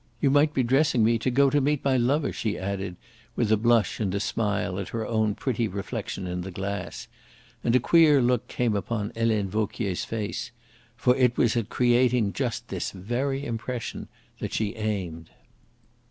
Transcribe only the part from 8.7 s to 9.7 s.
upon Helene